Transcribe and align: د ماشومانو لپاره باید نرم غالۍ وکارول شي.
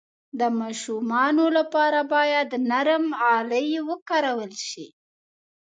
د 0.39 0.41
ماشومانو 0.59 1.45
لپاره 1.57 1.99
باید 2.13 2.49
نرم 2.69 3.05
غالۍ 3.21 3.69
وکارول 3.89 4.53
شي. 4.67 4.87